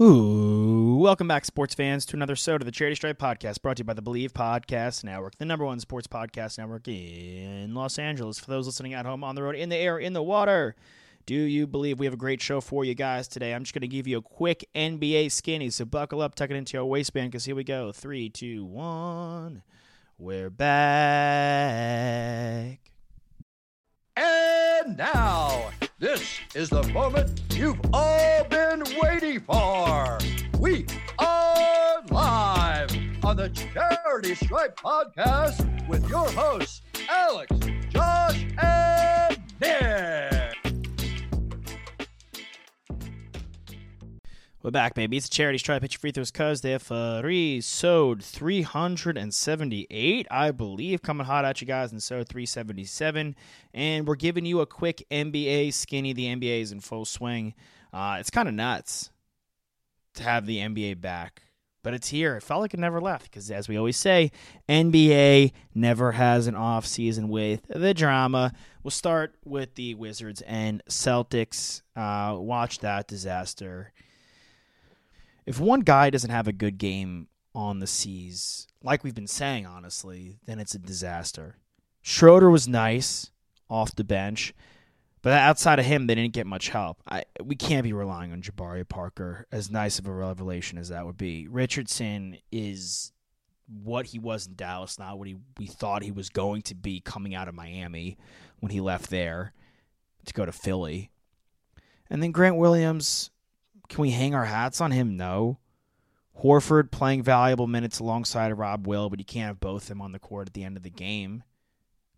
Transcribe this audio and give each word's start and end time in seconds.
Ooh, 0.00 0.96
welcome 1.00 1.28
back, 1.28 1.44
sports 1.44 1.72
fans, 1.72 2.04
to 2.06 2.16
another 2.16 2.34
show 2.34 2.56
of 2.56 2.64
the 2.64 2.72
Charity 2.72 2.96
Stripe 2.96 3.16
Podcast, 3.16 3.62
brought 3.62 3.76
to 3.76 3.82
you 3.82 3.84
by 3.84 3.94
the 3.94 4.02
Bleav 4.02 4.32
Podcast 4.32 5.04
Network, 5.04 5.38
the 5.38 5.44
number 5.44 5.64
one 5.64 5.78
sports 5.78 6.08
podcast 6.08 6.58
network 6.58 6.88
in 6.88 7.72
Los 7.74 7.96
Angeles. 7.96 8.40
For 8.40 8.50
those 8.50 8.66
listening 8.66 8.92
at 8.94 9.06
home, 9.06 9.22
on 9.22 9.36
the 9.36 9.44
road, 9.44 9.54
in 9.54 9.68
the 9.68 9.76
air, 9.76 9.96
in 9.96 10.12
the 10.12 10.20
water, 10.20 10.74
do 11.26 11.36
you 11.36 11.68
believe 11.68 12.00
we 12.00 12.06
have 12.06 12.12
a 12.12 12.16
great 12.16 12.42
show 12.42 12.60
for 12.60 12.84
you 12.84 12.96
guys 12.96 13.28
today? 13.28 13.54
I'm 13.54 13.62
just 13.62 13.72
going 13.72 13.82
to 13.82 13.86
give 13.86 14.08
you 14.08 14.18
a 14.18 14.22
quick 14.22 14.68
NBA 14.74 15.30
skinny, 15.30 15.70
so 15.70 15.84
buckle 15.84 16.20
up, 16.22 16.34
tuck 16.34 16.50
it 16.50 16.56
into 16.56 16.76
your 16.76 16.86
waistband, 16.86 17.30
because 17.30 17.44
here 17.44 17.54
we 17.54 17.62
go. 17.62 17.92
Three, 17.92 18.28
two, 18.28 18.64
one. 18.64 19.62
We're 20.18 20.50
back. 20.50 21.60
And 24.16 24.96
now, 24.96 25.70
this 26.04 26.38
is 26.54 26.68
the 26.68 26.82
moment 26.88 27.40
you've 27.54 27.80
all 27.90 28.44
been 28.44 28.82
waiting 29.00 29.40
for. 29.40 30.18
We 30.58 30.84
are 31.18 32.02
live 32.10 32.90
on 33.24 33.38
the 33.38 33.48
Charity 33.48 34.34
Stripe 34.34 34.78
Podcast 34.78 35.88
with 35.88 36.06
your 36.10 36.28
hosts, 36.32 36.82
Alex, 37.08 37.56
Josh, 37.88 38.44
and 38.58 38.93
We're 44.64 44.70
back, 44.70 44.94
baby. 44.94 45.18
It's 45.18 45.26
a 45.26 45.30
charity 45.30 45.58
stripe. 45.58 45.82
Hit 45.82 45.92
your 45.92 45.98
free 45.98 46.10
throws, 46.10 46.30
cuz 46.30 46.62
they're 46.62 46.78
free. 46.78 47.60
Sode 47.60 48.24
378, 48.24 50.26
I 50.30 50.50
believe, 50.52 51.02
coming 51.02 51.26
hot 51.26 51.44
at 51.44 51.60
you 51.60 51.66
guys, 51.66 51.92
and 51.92 52.02
so 52.02 52.24
377. 52.24 53.36
And 53.74 54.06
we're 54.06 54.14
giving 54.14 54.46
you 54.46 54.60
a 54.60 54.66
quick 54.66 55.06
NBA 55.10 55.74
skinny. 55.74 56.14
The 56.14 56.34
NBA 56.34 56.62
is 56.62 56.72
in 56.72 56.80
full 56.80 57.04
swing. 57.04 57.52
Uh, 57.92 58.16
it's 58.18 58.30
kind 58.30 58.48
of 58.48 58.54
nuts 58.54 59.10
to 60.14 60.22
have 60.22 60.46
the 60.46 60.56
NBA 60.56 60.98
back, 60.98 61.42
but 61.82 61.92
it's 61.92 62.08
here. 62.08 62.34
It 62.34 62.42
felt 62.42 62.62
like 62.62 62.72
it 62.72 62.80
never 62.80 63.02
left 63.02 63.24
because, 63.24 63.50
as 63.50 63.68
we 63.68 63.76
always 63.76 63.98
say, 63.98 64.32
NBA 64.66 65.52
never 65.74 66.12
has 66.12 66.46
an 66.46 66.54
off 66.54 66.86
season 66.86 67.28
with 67.28 67.66
the 67.68 67.92
drama. 67.92 68.54
We'll 68.82 68.92
start 68.92 69.34
with 69.44 69.74
the 69.74 69.94
Wizards 69.94 70.40
and 70.40 70.82
Celtics. 70.88 71.82
Uh, 71.94 72.38
watch 72.38 72.78
that 72.78 73.08
disaster 73.08 73.92
if 75.46 75.60
one 75.60 75.80
guy 75.80 76.10
doesn't 76.10 76.30
have 76.30 76.48
a 76.48 76.52
good 76.52 76.78
game 76.78 77.28
on 77.54 77.78
the 77.78 77.86
seas, 77.86 78.66
like 78.82 79.04
we've 79.04 79.14
been 79.14 79.26
saying, 79.26 79.66
honestly, 79.66 80.38
then 80.46 80.58
it's 80.58 80.74
a 80.74 80.78
disaster. 80.78 81.56
Schroeder 82.02 82.50
was 82.50 82.68
nice 82.68 83.30
off 83.68 83.94
the 83.94 84.04
bench, 84.04 84.54
but 85.22 85.32
outside 85.32 85.78
of 85.78 85.86
him, 85.86 86.06
they 86.06 86.14
didn't 86.14 86.34
get 86.34 86.46
much 86.46 86.68
help. 86.68 87.02
I, 87.08 87.24
we 87.42 87.56
can't 87.56 87.84
be 87.84 87.92
relying 87.94 88.32
on 88.32 88.42
Jabari 88.42 88.86
Parker, 88.86 89.46
as 89.50 89.70
nice 89.70 89.98
of 89.98 90.06
a 90.06 90.12
revelation 90.12 90.76
as 90.76 90.90
that 90.90 91.06
would 91.06 91.16
be. 91.16 91.48
Richardson 91.48 92.36
is 92.52 93.12
what 93.66 94.06
he 94.06 94.18
was 94.18 94.46
in 94.46 94.54
Dallas, 94.54 94.98
not 94.98 95.18
what 95.18 95.28
he, 95.28 95.36
we 95.58 95.66
thought 95.66 96.02
he 96.02 96.12
was 96.12 96.28
going 96.28 96.62
to 96.62 96.74
be 96.74 97.00
coming 97.00 97.34
out 97.34 97.48
of 97.48 97.54
Miami 97.54 98.18
when 98.60 98.70
he 98.70 98.80
left 98.80 99.08
there 99.08 99.54
to 100.26 100.34
go 100.34 100.44
to 100.44 100.52
Philly. 100.52 101.10
And 102.10 102.22
then 102.22 102.32
Grant 102.32 102.56
Williams, 102.56 103.30
can 103.88 104.02
we 104.02 104.10
hang 104.10 104.34
our 104.34 104.44
hats 104.44 104.80
on 104.80 104.90
him? 104.90 105.16
No. 105.16 105.58
Horford 106.42 106.90
playing 106.90 107.22
valuable 107.22 107.66
minutes 107.66 108.00
alongside 108.00 108.50
of 108.50 108.58
Rob 108.58 108.86
Will, 108.86 109.08
but 109.08 109.18
you 109.18 109.24
can't 109.24 109.46
have 109.46 109.60
both 109.60 109.82
of 109.82 109.88
them 109.88 110.02
on 110.02 110.12
the 110.12 110.18
court 110.18 110.48
at 110.48 110.54
the 110.54 110.64
end 110.64 110.76
of 110.76 110.82
the 110.82 110.90
game 110.90 111.44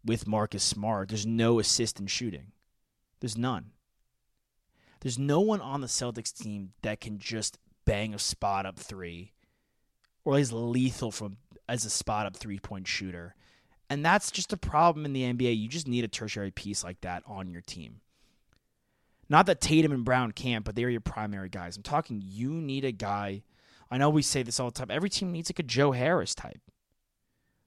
with 0.04 0.26
Marcus 0.26 0.62
Smart. 0.62 1.08
There's 1.08 1.26
no 1.26 1.58
assist 1.58 2.00
in 2.00 2.06
shooting. 2.06 2.52
There's 3.20 3.36
none. 3.36 3.72
There's 5.00 5.18
no 5.18 5.40
one 5.40 5.60
on 5.60 5.82
the 5.82 5.86
Celtics 5.86 6.32
team 6.32 6.72
that 6.82 7.00
can 7.00 7.18
just 7.18 7.58
bang 7.84 8.14
a 8.14 8.18
spot 8.18 8.66
up 8.66 8.78
three 8.78 9.32
or 10.24 10.38
is 10.38 10.52
lethal 10.52 11.10
from 11.10 11.36
as 11.68 11.84
a 11.84 11.90
spot 11.90 12.26
up 12.26 12.36
three 12.36 12.58
point 12.58 12.88
shooter. 12.88 13.34
And 13.88 14.04
that's 14.04 14.30
just 14.30 14.52
a 14.52 14.56
problem 14.56 15.04
in 15.04 15.12
the 15.12 15.22
NBA. 15.22 15.56
You 15.56 15.68
just 15.68 15.86
need 15.86 16.04
a 16.04 16.08
tertiary 16.08 16.50
piece 16.50 16.82
like 16.82 17.00
that 17.02 17.22
on 17.26 17.50
your 17.50 17.60
team. 17.60 18.00
Not 19.28 19.46
that 19.46 19.60
Tatum 19.60 19.92
and 19.92 20.04
Brown 20.04 20.32
can't, 20.32 20.64
but 20.64 20.76
they're 20.76 20.90
your 20.90 21.00
primary 21.00 21.48
guys. 21.48 21.76
I'm 21.76 21.82
talking 21.82 22.22
you 22.24 22.50
need 22.50 22.84
a 22.84 22.92
guy. 22.92 23.42
I 23.90 23.98
know 23.98 24.10
we 24.10 24.22
say 24.22 24.42
this 24.42 24.60
all 24.60 24.70
the 24.70 24.78
time. 24.78 24.90
Every 24.90 25.10
team 25.10 25.32
needs 25.32 25.50
like 25.50 25.58
a 25.58 25.64
Joe 25.64 25.92
Harris 25.92 26.34
type. 26.34 26.60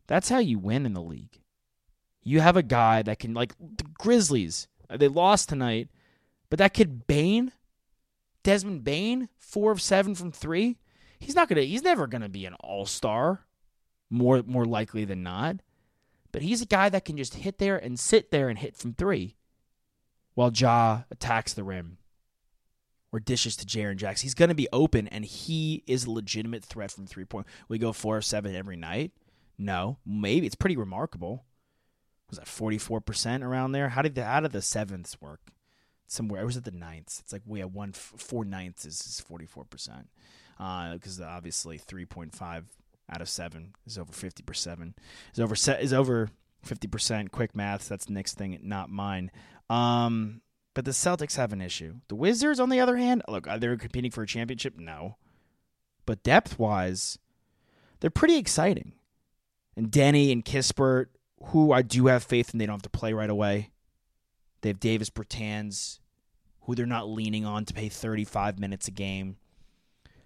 That's 0.08 0.30
how 0.30 0.40
you 0.40 0.58
win 0.58 0.86
in 0.86 0.94
the 0.94 1.02
league. 1.02 1.42
You 2.24 2.42
have 2.42 2.58
a 2.58 2.64
guy 2.64 3.02
that 3.04 3.20
can 3.20 3.34
like 3.34 3.56
the 3.60 3.86
Grizzlies. 3.98 4.68
Uh, 4.90 4.98
they 4.98 5.08
lost 5.08 5.50
tonight, 5.50 5.90
but 6.50 6.60
that 6.60 6.74
kid 6.74 7.08
Bane, 7.08 7.52
Desmond 8.44 8.84
Bane, 8.84 9.30
four 9.38 9.72
of 9.72 9.82
seven 9.82 10.16
from 10.16 10.32
three. 10.32 10.78
He's 11.20 11.36
not 11.36 11.50
gonna. 11.50 11.62
He's 11.62 11.84
never 11.84 12.08
gonna 12.08 12.30
be 12.30 12.46
an 12.46 12.56
all 12.56 12.86
star. 12.86 13.46
More 14.10 14.44
more 14.46 14.66
likely 14.66 15.06
than 15.06 15.24
not. 15.24 15.58
But 16.32 16.42
he's 16.42 16.62
a 16.62 16.68
guy 16.68 16.90
that 16.90 17.06
can 17.06 17.18
just 17.18 17.36
hit 17.36 17.58
there 17.58 17.78
and 17.78 18.00
sit 18.00 18.32
there 18.32 18.50
and 18.50 18.60
hit 18.60 18.76
from 18.76 18.94
three 18.94 19.36
while 20.40 20.54
Ja 20.54 21.02
attacks 21.12 21.54
the 21.54 21.66
rim 21.66 21.98
or 23.12 23.20
dishes 23.20 23.58
to 23.58 23.66
Jaren 23.66 23.98
Jackson. 23.98 24.26
He's 24.26 24.34
going 24.34 24.48
to 24.48 24.56
be 24.56 24.70
open, 24.72 25.10
and 25.10 25.26
he 25.26 25.84
is 25.86 26.06
a 26.06 26.12
legitimate 26.12 26.64
threat 26.64 26.92
from 26.92 27.08
three 27.08 27.26
point. 27.26 27.46
We 27.68 27.78
go 27.78 27.92
four 27.92 28.16
or 28.16 28.22
seven 28.22 28.56
every 28.56 28.78
night. 28.78 29.12
No, 29.58 29.98
maybe 30.06 30.48
it's 30.48 30.56
pretty 30.56 30.78
remarkable. 30.78 31.44
Was 32.30 32.40
that 32.40 32.48
forty 32.48 32.78
four 32.78 33.02
percent 33.02 33.44
around 33.44 33.74
there? 33.74 33.90
How 33.90 34.02
did 34.02 34.16
the 34.16 34.24
how 34.24 34.40
did 34.40 34.54
the 34.54 34.62
sevenths 34.62 35.20
work? 35.20 35.42
Somewhere, 36.08 36.42
it 36.42 36.46
was 36.46 36.56
at 36.56 36.64
the 36.64 36.72
ninths. 36.72 37.20
It's 37.20 37.34
like 37.34 37.42
we 37.46 37.60
have 37.60 37.74
one 37.74 37.92
four 37.92 38.46
ninths 38.46 38.86
is 38.86 39.20
forty 39.28 39.46
four 39.46 39.66
percent 39.66 40.08
because 40.58 41.20
uh, 41.20 41.26
obviously 41.26 41.78
three 41.78 42.06
point 42.06 42.34
five 42.34 42.64
out 43.10 43.20
of 43.20 43.28
seven 43.28 43.74
is 43.86 43.98
over 43.98 44.14
fifty 44.14 44.44
percent. 44.44 44.96
Is 45.34 45.42
over 45.42 45.56
is 45.82 45.92
over 45.92 46.30
fifty 46.64 46.88
percent. 46.88 47.34
Quick 47.34 47.58
maths. 47.58 47.90
That's 47.90 48.10
Nick's 48.10 48.34
thing, 48.34 48.58
not 48.64 48.90
mine. 48.90 49.32
Um, 49.70 50.42
but 50.74 50.86
the 50.86 50.92
Celtics 50.92 51.36
have 51.36 51.54
an 51.54 51.62
issue. 51.62 51.96
The 52.08 52.16
Wizards, 52.16 52.60
on 52.60 52.70
the 52.70 52.80
other 52.80 52.98
hand, 52.98 53.24
look, 53.28 53.48
are 53.48 53.60
they 53.60 53.76
competing 53.76 54.12
for 54.12 54.24
a 54.24 54.28
championship? 54.28 54.78
No. 54.78 55.18
But 56.06 56.24
depth 56.24 56.58
wise, 56.58 57.20
they're 58.00 58.10
pretty 58.10 58.38
exciting. 58.38 58.94
And 59.76 59.92
Deni 59.92 60.32
and 60.32 60.44
Kispert, 60.44 61.08
who 61.46 61.72
I 61.72 61.82
do 61.82 62.08
have 62.08 62.24
faith 62.24 62.54
in, 62.54 62.58
they 62.58 62.66
don't 62.66 62.76
have 62.76 62.82
to 62.84 62.90
play 62.90 63.14
right 63.14 63.30
away. 63.30 63.72
They 64.62 64.70
have 64.70 64.80
Davis 64.80 65.10
Bertans, 65.10 66.00
who 66.62 66.76
they're 66.76 66.86
not 66.86 67.10
leaning 67.10 67.46
on 67.46 67.66
to 67.66 67.74
pay 67.74 67.90
35 67.90 68.60
minutes 68.60 68.88
a 68.88 68.92
game. 68.92 69.38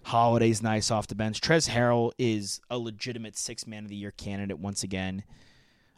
Holiday's 0.03 0.61
nice 0.61 0.91
off 0.91 1.07
the 1.07 1.15
bench. 1.15 1.39
Trez 1.39 1.69
Harrell 1.69 2.11
is 2.17 2.59
a 2.69 2.77
legitimate 2.77 3.37
six 3.37 3.65
man 3.65 3.83
of 3.83 3.89
the 3.89 3.95
year 3.95 4.11
candidate 4.11 4.59
once 4.59 4.83
again. 4.83 5.23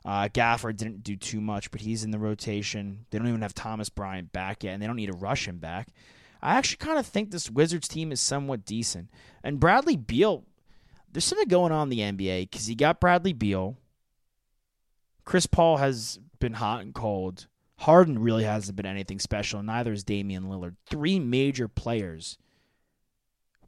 Uh, 0.05 0.29
Gafford 0.29 0.77
didn't 0.77 1.03
do 1.03 1.15
too 1.15 1.41
much, 1.41 1.71
but 1.71 1.81
he's 1.81 2.03
in 2.03 2.11
the 2.11 2.19
rotation. 2.19 3.05
They 3.09 3.17
don't 3.17 3.27
even 3.27 3.41
have 3.41 3.55
Thomas 3.55 3.89
Bryant 3.89 4.31
back 4.31 4.63
yet, 4.63 4.73
and 4.73 4.81
they 4.81 4.85
don't 4.85 4.95
need 4.95 5.11
to 5.11 5.17
rush 5.17 5.47
him 5.47 5.57
back. 5.57 5.87
I 6.43 6.55
actually 6.55 6.77
kind 6.77 6.99
of 6.99 7.07
think 7.07 7.31
this 7.31 7.49
Wizards 7.49 7.87
team 7.87 8.11
is 8.11 8.21
somewhat 8.21 8.65
decent. 8.65 9.09
And 9.43 9.59
Bradley 9.59 9.97
Beal, 9.97 10.43
there's 11.11 11.25
something 11.25 11.47
going 11.47 11.71
on 11.71 11.91
in 11.91 12.17
the 12.17 12.27
NBA 12.27 12.51
because 12.51 12.67
he 12.67 12.75
got 12.75 12.99
Bradley 12.99 13.33
Beal. 13.33 13.77
Chris 15.23 15.47
Paul 15.47 15.77
has 15.77 16.19
been 16.39 16.53
hot 16.53 16.81
and 16.81 16.93
cold. 16.93 17.47
Harden 17.79 18.19
really 18.19 18.43
hasn't 18.43 18.75
been 18.75 18.85
anything 18.85 19.17
special. 19.17 19.63
Neither 19.63 19.91
is 19.91 20.03
Damian 20.03 20.43
Lillard. 20.43 20.75
Three 20.85 21.19
major 21.19 21.67
players, 21.67 22.37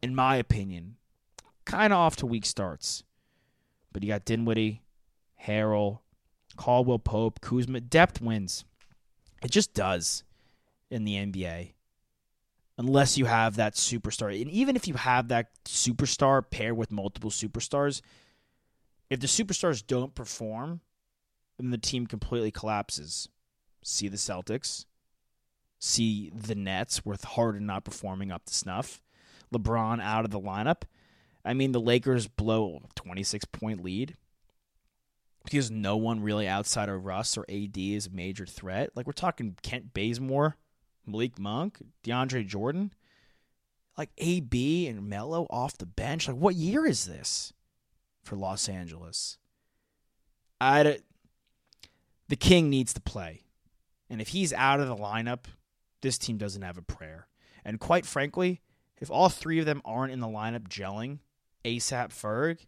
in 0.03 0.13
my 0.13 0.35
opinion, 0.35 0.97
kind 1.65 1.91
of 1.91 1.97
off 1.97 2.15
to 2.17 2.27
weak 2.27 2.45
starts. 2.45 3.03
But 3.91 4.03
you 4.03 4.09
got 4.09 4.23
Dinwiddie, 4.23 4.83
Harrell, 5.45 5.99
Caldwell 6.57 6.99
Pope, 6.99 7.39
Kuzma. 7.41 7.79
Depth 7.79 8.21
wins. 8.21 8.65
It 9.43 9.51
just 9.51 9.73
does 9.73 10.23
in 10.89 11.05
the 11.05 11.15
NBA. 11.15 11.73
Unless 12.77 13.17
you 13.17 13.25
have 13.25 13.55
that 13.55 13.73
superstar. 13.73 14.39
And 14.39 14.51
even 14.51 14.75
if 14.75 14.87
you 14.87 14.95
have 14.95 15.29
that 15.29 15.49
superstar 15.65 16.43
paired 16.47 16.77
with 16.77 16.91
multiple 16.91 17.31
superstars, 17.31 18.01
if 19.09 19.19
the 19.19 19.27
superstars 19.27 19.85
don't 19.85 20.13
perform, 20.13 20.81
then 21.57 21.71
the 21.71 21.77
team 21.77 22.05
completely 22.05 22.51
collapses. 22.51 23.29
See 23.83 24.07
the 24.07 24.17
Celtics. 24.17 24.85
See 25.79 26.31
the 26.35 26.55
Nets 26.55 27.05
with 27.05 27.23
Harden 27.23 27.65
not 27.65 27.85
performing 27.85 28.31
up 28.31 28.45
to 28.45 28.53
snuff. 28.53 29.01
LeBron 29.53 30.01
out 30.01 30.25
of 30.25 30.31
the 30.31 30.39
lineup. 30.39 30.83
I 31.45 31.53
mean, 31.53 31.71
the 31.71 31.79
Lakers 31.79 32.27
blow 32.27 32.81
26 32.95 33.45
point 33.45 33.83
lead 33.83 34.17
because 35.49 35.71
no 35.71 35.95
one 35.95 36.21
really 36.21 36.45
outside 36.45 36.89
of 36.89 37.05
Russ 37.05 37.37
or 37.37 37.45
AD 37.47 37.77
is 37.77 38.07
a 38.07 38.11
major 38.11 38.45
threat. 38.45 38.89
Like 38.95 39.07
we're 39.07 39.13
talking 39.13 39.55
Kent 39.61 39.93
Bazemore, 39.93 40.57
Malik 41.05 41.39
Monk, 41.39 41.77
DeAndre 42.03 42.45
Jordan, 42.45 42.91
like 43.97 44.09
AB 44.17 44.87
and 44.87 45.07
Melo 45.07 45.47
off 45.49 45.77
the 45.77 45.85
bench. 45.85 46.27
Like 46.27 46.35
what 46.35 46.55
year 46.55 46.85
is 46.85 47.05
this 47.05 47.53
for 48.23 48.35
Los 48.35 48.67
Angeles? 48.67 49.37
I 50.59 50.97
the 52.27 52.35
King 52.35 52.69
needs 52.69 52.93
to 52.93 52.99
play. 52.99 53.43
And 54.09 54.19
if 54.19 54.29
he's 54.29 54.51
out 54.51 54.81
of 54.81 54.89
the 54.89 54.97
lineup, 54.97 55.45
this 56.01 56.17
team 56.17 56.37
doesn't 56.37 56.61
have 56.61 56.77
a 56.77 56.81
prayer. 56.81 57.27
And 57.63 57.79
quite 57.79 58.05
frankly, 58.05 58.59
if 58.99 59.09
all 59.09 59.29
three 59.29 59.59
of 59.59 59.65
them 59.65 59.81
aren't 59.85 60.11
in 60.11 60.19
the 60.19 60.27
lineup 60.27 60.67
gelling, 60.67 61.19
ASAP 61.63 62.09
Ferg, 62.09 62.65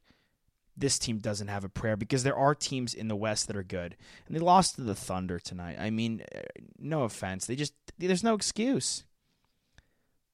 this 0.80 0.98
team 0.98 1.20
doesn't 1.20 1.48
have 1.48 1.64
a 1.64 1.70
prayer 1.70 1.98
because 1.98 2.24
there 2.24 2.36
are 2.36 2.56
teams 2.56 2.94
in 2.94 3.08
the 3.08 3.16
West 3.16 3.48
that 3.48 3.56
are 3.56 3.64
good. 3.64 3.96
And 4.28 4.36
they 4.36 4.40
lost 4.40 4.76
to 4.76 4.81
the 4.81 4.96
Thunder 4.96 5.40
tonight. 5.40 5.78
I 5.80 5.90
mean, 5.90 6.24
uh, 6.34 6.40
no 6.78 7.04
offense. 7.04 7.46
They 7.46 7.56
just, 7.56 7.74
there's 7.98 8.24
no 8.24 8.34
excuse. 8.34 9.04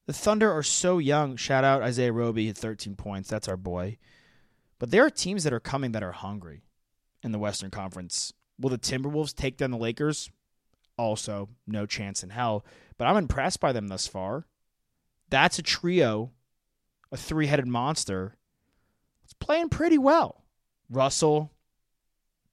The 0.05 0.13
Thunder 0.13 0.51
are 0.51 0.63
so 0.63 0.99
young. 0.99 1.35
Shout 1.35 1.63
out 1.63 1.81
Isaiah 1.81 2.13
Roby 2.13 2.49
at 2.49 2.57
13 2.57 2.95
points. 2.95 3.29
That's 3.29 3.47
our 3.47 3.57
boy. 3.57 3.97
But 4.77 4.91
there 4.91 5.05
are 5.05 5.09
teams 5.09 5.43
that 5.43 5.53
are 5.53 5.59
coming 5.59 5.93
that 5.93 6.03
are 6.03 6.11
hungry 6.11 6.63
in 7.23 7.31
the 7.31 7.39
Western 7.39 7.71
Conference. 7.71 8.33
Will 8.59 8.69
the 8.69 8.77
Timberwolves 8.77 9.33
take 9.33 9.57
down 9.57 9.71
the 9.71 9.77
Lakers? 9.77 10.29
Also, 10.97 11.49
no 11.65 11.85
chance 11.85 12.23
in 12.23 12.29
hell. 12.29 12.65
But 12.97 13.05
I'm 13.05 13.17
impressed 13.17 13.59
by 13.59 13.71
them 13.71 13.87
thus 13.87 14.07
far. 14.07 14.45
That's 15.29 15.59
a 15.59 15.63
trio, 15.63 16.31
a 17.11 17.17
three 17.17 17.47
headed 17.47 17.67
monster. 17.67 18.37
It's 19.25 19.33
playing 19.33 19.69
pretty 19.69 19.97
well. 19.97 20.45
Russell, 20.89 21.51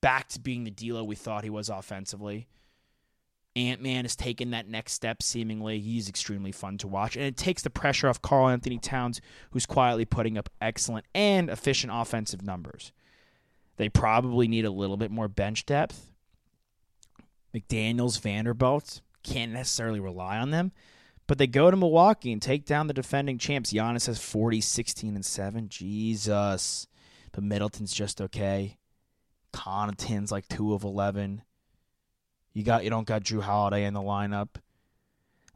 back 0.01 0.29
to 0.31 0.41
being 0.41 0.65
the 0.65 0.71
dealer 0.71 1.05
we 1.05 1.15
thought 1.15 1.45
he 1.45 1.51
was 1.51 1.69
offensively. 1.69 2.49
Ant 3.55 3.83
Man 3.83 4.05
has 4.05 4.17
taken 4.17 4.51
that 4.51 4.67
next 4.67 4.95
step 4.95 5.23
seemingly. 5.23 5.79
He's 5.79 6.09
extremely 6.09 6.53
fun 6.53 6.79
to 6.79 6.89
watch. 6.89 7.17
And 7.17 7.27
it 7.27 7.37
takes 7.37 7.63
the 7.63 7.69
pressure 7.69 8.09
off 8.09 8.23
Karl-Anthony 8.23 8.79
Towns, 8.79 9.21
who's 9.51 9.67
quietly 9.67 10.07
putting 10.07 10.39
up 10.39 10.49
excellent 10.61 11.05
and 11.15 11.51
efficient 11.51 11.93
offensive 11.95 12.43
numbers. 12.43 12.93
They 13.77 13.91
probably 13.91 14.49
need 14.49 14.65
a 14.65 14.71
little 14.71 14.97
bit 14.97 15.11
more 15.11 15.29
bench 15.29 15.67
depth. 15.67 16.11
McDaniels, 17.55 18.19
Vanderbilt 18.19 19.03
can't 19.23 19.53
necessarily 19.53 20.01
rely 20.01 20.39
on 20.39 20.51
them. 20.51 20.73
But 21.33 21.39
they 21.39 21.47
go 21.47 21.71
to 21.71 21.77
Milwaukee 21.79 22.31
and 22.31 22.43
take 22.43 22.67
down 22.67 22.89
the 22.89 22.93
defending 22.93 23.39
champs. 23.39 23.73
Giannis 23.73 24.07
has 24.07 24.19
40, 24.19 24.61
16, 24.61 25.15
and 25.15 25.25
7. 25.25 25.67
Jesus. 25.71 26.87
But 27.33 27.43
Middleton's 27.43 27.95
just 27.95 28.21
okay. 28.21 28.77
Connaughton's 29.51 30.31
like 30.31 30.47
2 30.49 30.75
of 30.75 30.85
11. 30.85 31.41
You 32.53 32.63
got 32.63 32.85
you 32.85 32.91
don't 32.91 33.07
got 33.07 33.23
Jrue 33.23 33.41
Holiday 33.41 33.87
in 33.87 33.95
the 33.95 34.03
lineup. 34.03 34.57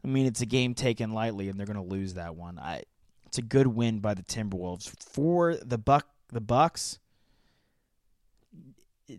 I 0.03 0.07
mean, 0.07 0.25
it's 0.25 0.41
a 0.41 0.47
game 0.47 0.73
taken 0.73 1.11
lightly, 1.11 1.47
and 1.47 1.59
they're 1.59 1.67
going 1.67 1.77
to 1.77 1.83
lose 1.83 2.15
that 2.15 2.35
one. 2.35 2.57
I, 2.57 2.81
it's 3.27 3.37
a 3.37 3.43
good 3.43 3.67
win 3.67 3.99
by 3.99 4.15
the 4.15 4.23
Timberwolves 4.23 4.91
for 4.99 5.57
the 5.57 5.77
Buck. 5.77 6.07
The 6.29 6.41
Bucks 6.41 6.97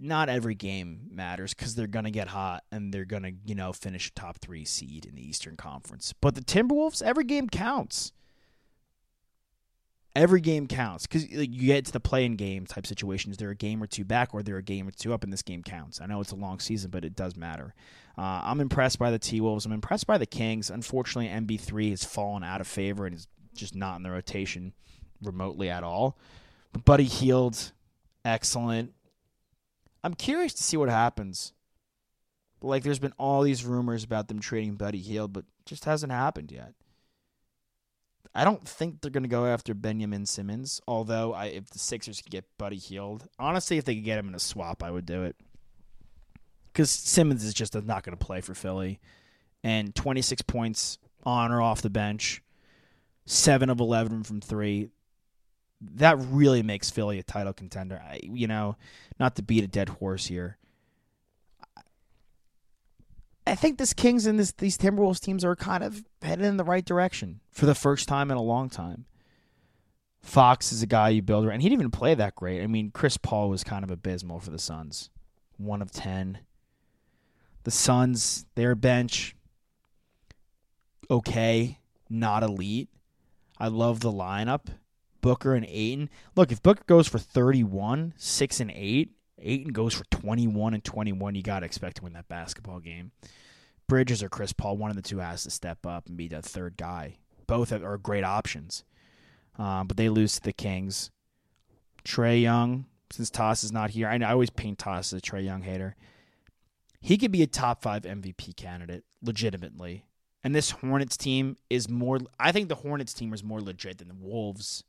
not 0.01 0.29
every 0.29 0.55
game 0.55 1.09
matters 1.11 1.55
because 1.55 1.75
they're 1.75 1.87
going 1.87 2.05
to 2.05 2.11
get 2.11 2.29
hot 2.29 2.65
and 2.71 2.93
they're 2.93 3.05
going 3.05 3.23
to, 3.23 3.33
you 3.45 3.55
know, 3.55 3.73
finish 3.73 4.09
a 4.09 4.13
top 4.13 4.39
three 4.39 4.65
seed 4.65 5.07
in 5.07 5.15
the 5.15 5.27
Eastern 5.27 5.57
Conference. 5.57 6.15
But 6.21 6.35
the 6.35 6.41
Timberwolves, 6.43 7.03
every 7.03 7.25
game 7.25 7.49
counts. 7.49 8.13
Every 10.17 10.41
game 10.41 10.67
counts 10.67 11.07
because 11.07 11.29
you 11.31 11.67
get 11.67 11.85
to 11.85 11.93
the 11.93 12.01
play-in 12.01 12.35
game 12.35 12.67
type 12.67 12.87
situations. 12.87 13.37
They're 13.37 13.51
a 13.51 13.55
game 13.55 13.81
or 13.81 13.87
two 13.87 14.05
back, 14.05 14.35
or 14.35 14.43
they're 14.43 14.57
a 14.57 14.63
game 14.63 14.89
or 14.89 14.91
two 14.91 15.15
up, 15.15 15.23
and 15.23 15.33
this 15.33 15.43
game 15.43 15.63
counts. 15.63 16.01
I 16.01 16.07
know 16.07 16.21
it's 16.21 16.33
a 16.33 16.37
long 16.37 16.59
season, 16.59 16.91
but 16.91 17.05
it 17.05 17.15
does 17.15 17.37
matter. 17.37 17.73
Uh, 18.17 18.41
I'm 18.43 18.61
impressed 18.61 18.99
by 18.99 19.13
the 19.13 19.19
T 19.21 19.41
Wolves. 19.41 19.65
I'm 19.65 19.71
impressed 19.71 20.09
by 20.09 20.19
the 20.19 20.27
Kings. 20.27 20.71
Unfortunately, 20.71 21.29
MB3 21.29 21.91
has 21.91 22.05
fallen 22.05 22.43
out 22.43 22.61
of 22.61 22.67
favor 22.67 23.07
and 23.07 23.15
is 23.15 23.29
just 23.55 23.77
not 23.77 23.97
in 23.97 24.03
the 24.03 24.11
rotation 24.11 24.73
remotely 25.23 25.71
at 25.71 25.85
all. 25.85 26.19
But 26.73 26.85
Buddy 26.85 27.05
Hield, 27.05 27.73
excellent. 28.25 28.95
I'm 30.03 30.15
curious 30.15 30.55
to 30.55 30.63
see 30.63 30.77
what 30.77 30.89
happens. 30.89 31.53
Like, 32.61 32.83
there's 32.83 32.99
been 32.99 33.15
all 33.19 33.43
these 33.43 33.65
rumors 33.65 34.05
about 34.05 34.29
them 34.29 34.41
trading 34.41 34.75
Buddy 34.75 34.99
Hield, 34.99 35.33
but 35.33 35.45
just 35.65 35.85
hasn't 35.85 36.13
happened 36.13 36.51
yet. 36.51 36.75
I 38.35 38.45
don't 38.45 38.67
think 38.67 39.01
they're 39.01 39.11
going 39.11 39.23
to 39.23 39.29
go 39.29 39.47
after 39.47 39.75
Benjamin 39.75 40.27
Simmons, 40.27 40.81
although 40.87 41.33
I, 41.33 41.47
if 41.47 41.71
the 41.71 41.79
Sixers 41.79 42.21
could 42.21 42.31
get 42.31 42.45
Buddy 42.59 42.77
Hield, 42.77 43.29
honestly, 43.39 43.79
if 43.79 43.85
they 43.85 43.95
could 43.95 44.05
get 44.05 44.19
him 44.19 44.29
in 44.29 44.35
a 44.35 44.41
swap, 44.41 44.83
I 44.83 44.91
would 44.91 45.07
do 45.07 45.25
it. 45.25 45.37
Because 46.73 46.91
Simmons 46.91 47.45
is 47.45 47.55
just 47.55 47.75
not 47.75 48.05
going 48.05 48.17
to 48.17 48.25
play 48.25 48.41
for 48.41 48.55
Philly. 48.55 49.01
And 49.65 49.95
26 49.95 50.43
points 50.43 50.99
on 51.25 51.51
or 51.51 51.61
off 51.61 51.83
the 51.83 51.91
bench, 51.91 52.43
7 53.27 53.71
of 53.71 53.81
11 53.81 54.23
from 54.23 54.41
3 54.41 54.89
that 55.81 56.19
really 56.19 56.63
makes 56.63 56.91
Philly 56.91 57.19
a 57.19 57.23
title 57.23 57.53
contender. 57.53 58.03
I, 58.05 58.21
you 58.23 58.47
know, 58.47 58.77
not 59.19 59.37
to 59.37 59.43
beat 59.43 59.65
a 59.65 59.69
dead 59.69 59.89
horse 59.89 60.27
here. 60.27 60.59
I 63.47 63.55
think 63.55 63.79
this 63.79 63.95
Kings 63.95 64.27
and 64.27 64.39
this 64.39 64.53
these 64.53 64.77
Timberwolves 64.77 65.21
teams 65.21 65.45
are 65.45 65.57
kind 65.57 65.83
of 65.83 66.05
headed 66.21 66.45
in 66.45 66.59
the 66.59 66.65
right 66.65 66.85
direction 66.85 67.41
for 67.51 67.65
the 67.65 67.75
first 67.75 68.07
time 68.07 68.31
in 68.31 68.37
a 68.37 68.43
long 68.43 68.69
time. 68.69 69.07
Fox 70.21 70.73
is 70.73 70.83
a 70.83 70.87
guy 70.87 71.09
you 71.11 71.23
build 71.23 71.45
around. 71.45 71.55
And 71.55 71.63
he 71.63 71.69
didn't 71.69 71.81
even 71.81 71.91
play 71.91 72.15
that 72.15 72.35
great. 72.35 72.63
I 72.63 72.67
mean, 72.67 72.91
Chris 72.91 73.17
Paul 73.17 73.49
was 73.49 73.65
kind 73.65 73.85
of 73.85 73.91
abysmal 73.91 74.41
for 74.41 74.51
the 74.51 74.59
Suns. 74.59 75.11
One 75.57 75.81
of 75.81 75.91
ten. 75.91 76.41
The 77.65 77.71
Suns, 77.71 78.45
their 78.55 78.75
bench, 78.75 79.35
okay, 81.11 81.79
not 82.11 82.43
elite. 82.43 82.89
I 83.59 83.69
love 83.69 84.01
the 84.01 84.13
lineup. 84.13 84.67
Booker 85.21 85.55
and 85.55 85.67
Ayton. 85.69 86.11
Look, 86.37 86.53
if 86.53 86.63
Booker 86.63 86.85
goes 86.87 87.09
for 87.09 87.19
31, 87.19 88.15
6 88.17 88.61
and 88.61 88.71
8, 88.71 89.11
Ayton 89.41 89.73
goes 89.73 89.95
for 89.95 90.05
21 90.11 90.75
and 90.75 90.85
21, 90.85 91.35
you 91.35 91.43
got 91.43 91.61
to 91.61 91.67
expect 91.67 91.99
to 91.99 92.05
win 92.05 92.13
that 92.15 92.29
basketball 92.29 92.81
game. 92.81 93.13
Bridges 93.89 94.23
or 94.23 94.29
Chris 94.29 94.53
Paul, 94.53 94.77
one 94.77 94.91
of 94.91 94.97
the 94.97 95.03
two 95.03 95.19
has 95.19 95.45
to 95.45 95.51
step 95.51 95.87
up 95.87 96.07
and 96.07 96.17
be 96.17 96.29
that 96.29 96.45
third 96.45 96.77
guy. 96.77 97.17
Both 97.47 97.73
are 97.73 97.99
great 97.99 98.25
options. 98.25 98.85
Um, 99.57 99.87
but 99.87 99.97
they 99.97 100.09
lose 100.09 100.35
to 100.35 100.43
the 100.43 100.53
Kings. 100.53 101.11
Trae 102.05 102.41
Young, 102.41 102.87
since 103.11 103.31
Toss 103.31 103.65
is 103.65 103.73
not 103.73 103.91
here, 103.91 104.09
I, 104.09 104.17
I 104.17 104.33
always 104.33 104.51
paint 104.51 104.79
Toss 104.79 105.13
as 105.13 105.19
a 105.19 105.23
Trae 105.23 105.45
Young 105.45 105.63
hater. 105.63 105.97
He 107.01 107.17
could 107.17 107.33
be 107.33 107.43
a 107.43 107.47
top 107.47 107.83
five 107.83 108.03
MVP 108.03 108.57
candidate, 108.57 109.05
legitimately. 109.23 110.05
And 110.45 110.55
this 110.55 110.71
Hornets 110.71 111.17
team 111.17 111.57
is 111.69 111.89
more. 111.89 112.19
I 112.39 112.53
think 112.53 112.69
the 112.69 112.77
Hornets 112.77 113.15
team 113.15 113.33
is 113.33 113.43
more 113.43 113.61
legit 113.61 113.99
than 113.99 114.09
the 114.09 114.15
Wolves 114.15 114.85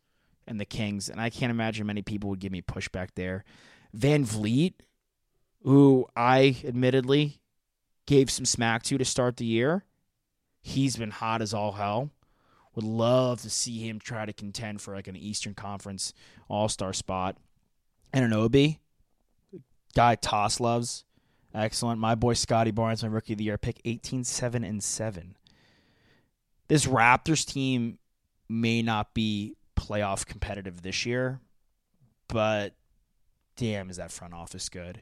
and 0.49 0.59
the 0.59 0.65
Kings, 0.65 1.07
and 1.07 1.21
I 1.21 1.29
can't 1.29 1.51
imagine 1.51 1.87
many 1.87 2.01
people 2.01 2.29
would 2.29 2.39
give 2.39 2.51
me 2.51 2.61
pushback 2.61 3.09
there. 3.15 3.45
VanVleet, 3.95 4.73
who 5.63 6.07
I 6.15 6.57
admittedly 6.65 7.39
gave 8.05 8.29
some 8.29 8.45
smack 8.45 8.83
to 8.83 8.97
to 8.97 9.05
start 9.05 9.37
the 9.37 9.45
year, 9.45 9.85
he's 10.61 10.97
been 10.97 11.11
hot 11.11 11.41
as 11.41 11.53
all 11.53 11.73
hell. 11.73 12.09
Would 12.75 12.83
love 12.83 13.41
to 13.41 13.49
see 13.49 13.87
him 13.87 13.99
try 13.99 14.25
to 14.25 14.33
contend 14.33 14.81
for 14.81 14.95
like 14.95 15.07
an 15.07 15.15
Eastern 15.15 15.53
Conference 15.53 16.13
All 16.47 16.69
Star 16.69 16.93
spot. 16.93 17.37
And 18.11 18.31
Anunoby, 18.31 18.79
guy 19.95 20.15
Toss 20.15 20.59
loves, 20.59 21.03
excellent. 21.53 21.99
My 21.99 22.15
boy 22.15 22.33
Scottie 22.33 22.71
Barnes, 22.71 23.03
my 23.03 23.09
rookie 23.09 23.33
of 23.33 23.37
the 23.37 23.45
year, 23.45 23.57
pick 23.57 23.81
18, 23.85 24.23
7, 24.23 24.63
and 24.63 24.83
7. 24.83 25.35
This 26.67 26.85
Raptors 26.85 27.45
team 27.45 27.97
may 28.47 28.81
not 28.81 29.13
be 29.13 29.55
playoff 29.89 30.25
competitive 30.25 30.81
this 30.81 31.05
year, 31.05 31.39
but 32.27 32.75
damn, 33.55 33.89
is 33.89 33.98
that 33.98 34.12
front 34.12 34.34
office 34.34 34.69
good? 34.69 35.01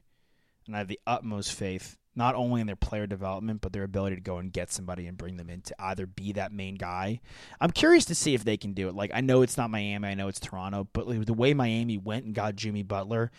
And 0.66 0.76
I 0.76 0.80
have 0.80 0.88
the 0.88 1.00
utmost 1.06 1.54
faith 1.54 1.98
not 2.16 2.34
only 2.34 2.62
in 2.62 2.68
their 2.68 2.76
player 2.76 3.06
development, 3.06 3.62
but 3.62 3.72
their 3.72 3.84
ability 3.84 4.16
to 4.16 4.22
go 4.22 4.38
and 4.38 4.52
get 4.52 4.72
somebody 4.72 5.06
and 5.06 5.20
bring 5.20 5.38
them 5.38 5.52
in 5.52 5.62
to 5.62 5.76
either 5.78 6.08
be 6.08 6.32
that 6.32 6.52
main 6.52 6.74
guy. 6.74 7.22
I'm 7.62 7.70
curious 7.70 8.06
to 8.06 8.16
see 8.16 8.34
if 8.34 8.44
they 8.44 8.58
can 8.58 8.74
do 8.74 8.88
it. 8.88 8.96
Like, 8.96 9.12
I 9.14 9.22
know 9.22 9.44
it's 9.44 9.56
not 9.56 9.70
Miami, 9.70 10.08
I 10.08 10.16
know 10.16 10.28
it's 10.28 10.40
Toronto, 10.40 10.88
but 10.94 11.08
the 11.28 11.34
way 11.34 11.54
Miami 11.54 12.00
went 12.00 12.26
and 12.26 12.34
got 12.34 12.56
Jimmy 12.56 12.82
Butler, 12.82 13.32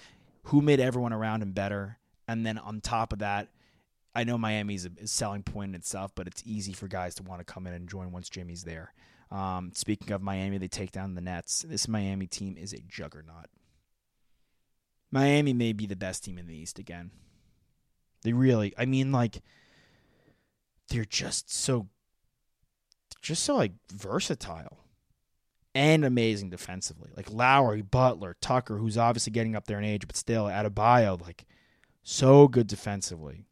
who 0.44 0.62
made 0.62 0.78
everyone 0.78 1.12
around 1.12 1.42
him 1.42 1.50
better, 1.52 1.98
And 2.28 2.44
then 2.44 2.58
on 2.58 2.80
top 2.80 3.12
of 3.12 3.20
that, 3.20 3.48
I 4.14 4.24
know 4.24 4.38
Miami's 4.38 4.86
a 4.86 5.06
selling 5.06 5.42
point 5.42 5.70
in 5.70 5.74
itself, 5.74 6.12
but 6.14 6.26
it's 6.26 6.42
easy 6.46 6.72
for 6.72 6.86
guys 6.86 7.14
to 7.16 7.22
want 7.22 7.40
to 7.40 7.52
come 7.52 7.66
in 7.66 7.72
and 7.72 7.88
join 7.88 8.12
once 8.12 8.28
Jimmy's 8.28 8.64
there. 8.64 8.92
Um, 9.30 9.72
speaking 9.74 10.12
of 10.12 10.22
Miami, 10.22 10.58
they 10.58 10.68
take 10.68 10.92
down 10.92 11.14
the 11.14 11.20
Nets. 11.20 11.64
This 11.68 11.86
Miami 11.86 12.26
team 12.26 12.56
is 12.56 12.72
a 12.72 12.80
juggernaut. 12.80 13.46
Miami 15.10 15.52
may 15.52 15.72
be 15.72 15.86
the 15.86 15.96
best 15.96 16.24
team 16.24 16.38
in 16.38 16.46
the 16.46 16.56
East 16.56 16.78
again. 16.78 17.10
They 18.22 18.32
really, 18.32 18.74
I 18.76 18.84
mean, 18.84 19.12
like, 19.12 19.42
they're 20.88 21.04
just 21.04 21.52
so, 21.52 21.88
just 23.20 23.44
so 23.44 23.56
like 23.56 23.72
versatile 23.92 24.78
and 25.74 26.04
amazing 26.04 26.50
defensively. 26.50 27.10
Like 27.16 27.30
Lowry, 27.30 27.82
Butler, 27.82 28.36
Tucker, 28.40 28.78
who's 28.78 28.98
obviously 28.98 29.32
getting 29.32 29.54
up 29.54 29.66
there 29.66 29.78
in 29.78 29.84
age, 29.84 30.06
but 30.06 30.16
still 30.16 30.44
Adebayo, 30.44 31.20
like, 31.20 31.44
so 32.02 32.48
good 32.48 32.66
defensively. 32.66 33.44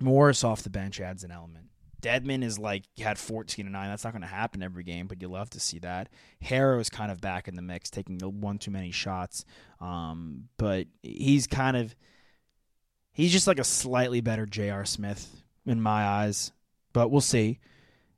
Morris 0.00 0.44
off 0.44 0.62
the 0.62 0.70
bench 0.70 1.00
adds 1.00 1.24
an 1.24 1.30
element. 1.30 1.67
Dedmon 2.00 2.44
is 2.44 2.58
like 2.58 2.84
had 2.98 3.18
14 3.18 3.66
and 3.66 3.72
9. 3.72 3.88
That's 3.88 4.04
not 4.04 4.12
going 4.12 4.22
to 4.22 4.28
happen 4.28 4.62
every 4.62 4.84
game, 4.84 5.06
but 5.06 5.20
you 5.20 5.28
love 5.28 5.50
to 5.50 5.60
see 5.60 5.78
that. 5.80 6.08
Herro 6.42 6.80
is 6.80 6.90
kind 6.90 7.10
of 7.10 7.20
back 7.20 7.48
in 7.48 7.56
the 7.56 7.62
mix, 7.62 7.90
taking 7.90 8.18
one 8.18 8.58
too 8.58 8.70
many 8.70 8.90
shots. 8.90 9.44
Um, 9.80 10.48
but 10.56 10.86
he's 11.02 11.46
kind 11.46 11.76
of 11.76 11.94
he's 13.12 13.32
just 13.32 13.46
like 13.46 13.58
a 13.58 13.64
slightly 13.64 14.20
better 14.20 14.46
J.R. 14.46 14.84
Smith 14.84 15.42
in 15.66 15.80
my 15.80 16.04
eyes. 16.04 16.52
But 16.92 17.10
we'll 17.10 17.20
see. 17.20 17.58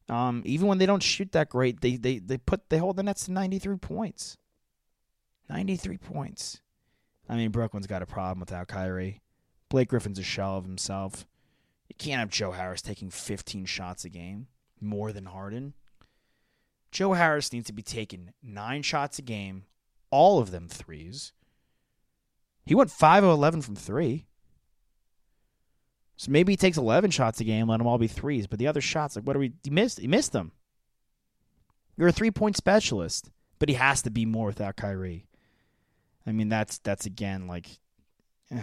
Um, 0.08 0.42
even 0.44 0.66
when 0.66 0.78
they 0.78 0.86
don't 0.86 1.02
shoot 1.02 1.32
that 1.32 1.48
great, 1.48 1.80
they 1.80 1.96
they 1.96 2.18
they 2.18 2.36
put 2.36 2.68
they 2.68 2.78
hold 2.78 2.96
the 2.96 3.02
Nets 3.02 3.24
to 3.26 3.32
93 3.32 3.76
points. 3.76 4.36
93 5.48 5.98
points. 5.98 6.60
I 7.28 7.36
mean, 7.36 7.50
Brooklyn's 7.50 7.86
got 7.86 8.02
a 8.02 8.06
problem 8.06 8.40
without 8.40 8.68
Kyrie. 8.68 9.20
Blake 9.68 9.88
Griffin's 9.88 10.18
a 10.18 10.22
shell 10.22 10.56
of 10.56 10.64
himself. 10.64 11.26
You 11.90 11.96
can't 11.98 12.20
have 12.20 12.30
Joe 12.30 12.52
Harris 12.52 12.80
taking 12.80 13.10
15 13.10 13.66
shots 13.66 14.04
a 14.04 14.08
game, 14.08 14.46
more 14.80 15.12
than 15.12 15.24
Harden. 15.24 15.74
Joe 16.92 17.14
Harris 17.14 17.52
needs 17.52 17.66
to 17.66 17.72
be 17.72 17.82
taking 17.82 18.32
nine 18.40 18.82
shots 18.82 19.18
a 19.18 19.22
game, 19.22 19.64
all 20.08 20.38
of 20.38 20.52
them 20.52 20.68
threes. 20.68 21.32
He 22.64 22.76
went 22.76 22.92
5 22.92 23.24
of 23.24 23.30
11 23.30 23.62
from 23.62 23.74
three. 23.74 24.26
So 26.16 26.30
maybe 26.30 26.52
he 26.52 26.56
takes 26.56 26.78
11 26.78 27.10
shots 27.10 27.40
a 27.40 27.44
game, 27.44 27.66
let 27.66 27.78
them 27.78 27.88
all 27.88 27.98
be 27.98 28.06
threes. 28.06 28.46
But 28.46 28.60
the 28.60 28.68
other 28.68 28.80
shots, 28.80 29.16
like, 29.16 29.26
what 29.26 29.34
are 29.34 29.40
we? 29.40 29.52
He 29.64 29.70
missed, 29.70 29.98
he 29.98 30.06
missed 30.06 30.30
them. 30.30 30.52
You're 31.96 32.08
a 32.08 32.12
three 32.12 32.30
point 32.30 32.56
specialist, 32.56 33.32
but 33.58 33.68
he 33.68 33.74
has 33.74 34.00
to 34.02 34.10
be 34.10 34.26
more 34.26 34.46
without 34.46 34.76
Kyrie. 34.76 35.26
I 36.24 36.30
mean, 36.30 36.48
that's 36.48 36.78
that's 36.78 37.04
again 37.04 37.48
like. 37.48 37.66
Eh. 38.52 38.62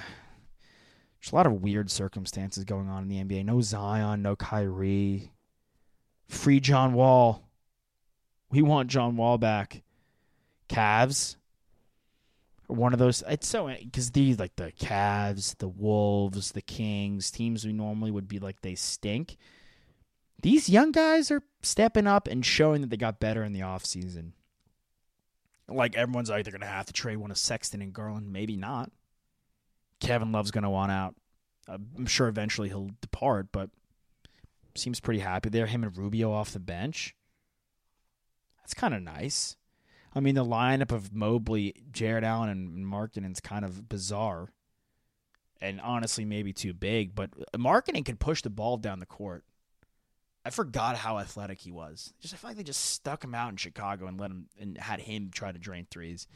There's 1.27 1.33
a 1.33 1.35
lot 1.35 1.47
of 1.47 1.61
weird 1.61 1.91
circumstances 1.91 2.63
going 2.63 2.87
on 2.87 3.03
in 3.03 3.09
the 3.09 3.21
NBA. 3.21 3.43
No 3.43 3.59
Zion, 3.59 4.21
no 4.21 4.37
Kyrie. 4.37 5.33
Free 6.29 6.61
John 6.61 6.93
Wall. 6.93 7.49
We 8.49 8.61
want 8.61 8.89
John 8.89 9.17
Wall 9.17 9.37
back. 9.37 9.83
Cavs. 10.69 11.35
One 12.67 12.93
of 12.93 12.99
those. 12.99 13.25
It's 13.27 13.45
so 13.45 13.67
because 13.67 14.11
these 14.11 14.39
like 14.39 14.55
the 14.55 14.71
Cavs, 14.79 15.57
the 15.57 15.67
Wolves, 15.67 16.53
the 16.53 16.61
Kings, 16.61 17.29
teams 17.29 17.65
we 17.65 17.73
normally 17.73 18.11
would 18.11 18.29
be 18.29 18.39
like 18.39 18.61
they 18.61 18.75
stink. 18.75 19.35
These 20.41 20.69
young 20.69 20.93
guys 20.93 21.29
are 21.29 21.43
stepping 21.61 22.07
up 22.07 22.29
and 22.29 22.45
showing 22.45 22.79
that 22.79 22.89
they 22.89 22.95
got 22.95 23.19
better 23.19 23.43
in 23.43 23.51
the 23.51 23.59
offseason. 23.59 24.31
Like 25.67 25.97
everyone's 25.97 26.29
like 26.29 26.45
they're 26.45 26.53
gonna 26.53 26.67
have 26.67 26.85
to 26.85 26.93
trade 26.93 27.17
one 27.17 27.31
of 27.31 27.37
Sexton 27.37 27.81
and 27.81 27.91
Garland. 27.91 28.31
Maybe 28.31 28.55
not. 28.55 28.91
Kevin 29.99 30.31
Love's 30.31 30.51
going 30.51 30.63
to 30.63 30.69
want 30.69 30.91
out. 30.91 31.15
I'm 31.67 32.05
sure 32.05 32.27
eventually 32.27 32.69
he'll 32.69 32.91
depart, 33.01 33.47
but 33.51 33.69
seems 34.75 34.99
pretty 34.99 35.19
happy 35.19 35.49
there. 35.49 35.65
Him 35.65 35.83
and 35.83 35.97
Rubio 35.97 36.31
off 36.31 36.51
the 36.51 36.59
bench. 36.59 37.15
That's 38.61 38.73
kind 38.73 38.93
of 38.93 39.01
nice. 39.01 39.55
I 40.13 40.19
mean, 40.19 40.35
the 40.35 40.45
lineup 40.45 40.91
of 40.91 41.13
Mobley, 41.13 41.75
Jarrett 41.91 42.23
Allen, 42.23 42.49
and 42.49 42.85
Markkanen's 42.85 43.39
kind 43.39 43.65
of 43.65 43.89
bizarre, 43.89 44.51
and 45.61 45.81
honestly, 45.81 46.25
maybe 46.25 46.53
too 46.53 46.73
big. 46.73 47.13
But 47.13 47.31
Markkanen 47.53 48.05
can 48.05 48.17
push 48.17 48.41
the 48.41 48.49
ball 48.49 48.77
down 48.77 48.99
the 48.99 49.05
court. 49.05 49.43
I 50.45 50.49
forgot 50.49 50.95
how 50.95 51.19
athletic 51.19 51.59
he 51.59 51.71
was. 51.71 52.13
Just 52.21 52.33
I 52.33 52.37
feel 52.37 52.49
like 52.51 52.57
they 52.57 52.63
just 52.63 52.85
stuck 52.85 53.23
him 53.23 53.35
out 53.35 53.51
in 53.51 53.57
Chicago 53.57 54.07
and 54.07 54.19
let 54.19 54.31
him 54.31 54.47
and 54.59 54.77
had 54.77 55.01
him 55.01 55.29
try 55.29 55.51
to 55.51 55.59
drain 55.59 55.87
threes 55.91 56.27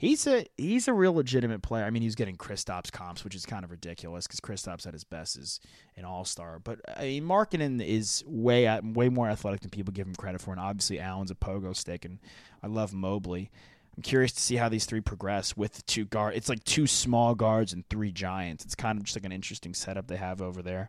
he's 0.00 0.26
a 0.26 0.46
he's 0.56 0.88
a 0.88 0.92
real 0.92 1.12
legitimate 1.12 1.62
player. 1.62 1.84
I 1.84 1.90
mean, 1.90 2.02
he's 2.02 2.16
getting 2.16 2.36
Kristaps 2.36 2.90
comps, 2.90 3.22
which 3.22 3.34
is 3.36 3.46
kind 3.46 3.64
of 3.64 3.70
ridiculous 3.70 4.26
because 4.26 4.40
Kristaps 4.40 4.86
at 4.86 4.94
his 4.94 5.04
best 5.04 5.36
is 5.36 5.60
an 5.96 6.04
all 6.04 6.24
star. 6.24 6.58
But 6.58 6.80
I 6.96 7.02
mean, 7.02 7.24
Markkanen 7.24 7.86
is 7.86 8.24
way 8.26 8.80
way 8.82 9.08
more 9.08 9.28
athletic 9.28 9.60
than 9.60 9.70
people 9.70 9.92
give 9.92 10.06
him 10.06 10.14
credit 10.16 10.40
for, 10.40 10.50
and 10.50 10.60
obviously 10.60 10.98
Allen's 10.98 11.30
a 11.30 11.36
pogo 11.36 11.76
stick, 11.76 12.04
and 12.04 12.18
I 12.62 12.66
love 12.66 12.92
Mobley. 12.92 13.50
I'm 13.96 14.02
curious 14.02 14.32
to 14.32 14.40
see 14.40 14.56
how 14.56 14.68
these 14.68 14.86
three 14.86 15.00
progress 15.00 15.56
with 15.56 15.74
the 15.74 15.82
two 15.82 16.06
guard. 16.06 16.34
It's 16.34 16.48
like 16.48 16.64
two 16.64 16.86
small 16.86 17.34
guards 17.34 17.72
and 17.72 17.86
three 17.88 18.12
giants. 18.12 18.64
It's 18.64 18.74
kind 18.74 18.98
of 18.98 19.04
just 19.04 19.16
like 19.16 19.26
an 19.26 19.32
interesting 19.32 19.74
setup 19.74 20.06
they 20.06 20.16
have 20.16 20.40
over 20.40 20.62
there. 20.62 20.88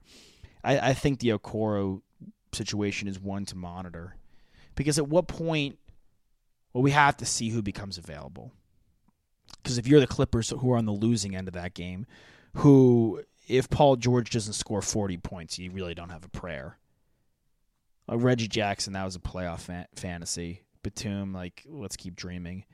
I, 0.63 0.89
I 0.89 0.93
think 0.93 1.19
the 1.19 1.29
Okoro 1.29 2.01
situation 2.53 3.07
is 3.07 3.19
one 3.19 3.45
to 3.45 3.57
monitor 3.57 4.15
because 4.75 4.97
at 4.97 5.09
what 5.09 5.27
point, 5.27 5.79
well, 6.73 6.83
we 6.83 6.91
have 6.91 7.17
to 7.17 7.25
see 7.25 7.49
who 7.49 7.61
becomes 7.61 7.97
available 7.97 8.53
because 9.61 9.77
if 9.77 9.87
you're 9.87 9.99
the 9.99 10.07
Clippers 10.07 10.49
who 10.49 10.71
are 10.71 10.77
on 10.77 10.85
the 10.85 10.91
losing 10.91 11.35
end 11.35 11.47
of 11.47 11.53
that 11.53 11.73
game, 11.73 12.05
who 12.55 13.21
if 13.47 13.69
Paul 13.69 13.95
George 13.95 14.29
doesn't 14.29 14.53
score 14.53 14.81
40 14.81 15.17
points, 15.17 15.59
you 15.59 15.71
really 15.71 15.93
don't 15.93 16.09
have 16.09 16.25
a 16.25 16.29
prayer. 16.29 16.77
Uh, 18.09 18.17
Reggie 18.17 18.47
Jackson, 18.47 18.93
that 18.93 19.05
was 19.05 19.15
a 19.15 19.19
playoff 19.19 19.61
fa- 19.61 19.87
fantasy. 19.95 20.63
Batum, 20.83 21.33
like 21.33 21.63
let's 21.67 21.95
keep 21.95 22.15
dreaming. 22.15 22.65